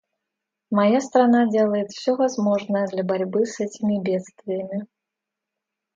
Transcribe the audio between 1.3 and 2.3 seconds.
делает все